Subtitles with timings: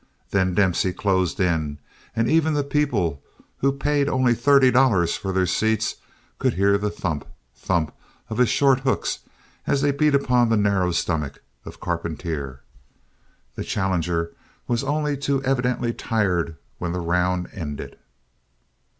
[0.31, 1.77] Then Dempsey closed in
[2.15, 3.21] and even the people
[3.59, 5.97] who paid only thirty dollars for their seats
[6.39, 7.23] could hear the thump,
[7.55, 7.93] thump
[8.27, 9.19] of his short hooks
[9.67, 12.61] as they beat upon the narrow stomach of Carpentier.
[13.53, 14.31] The challenger
[14.67, 17.99] was only too evidently tired when the round ended.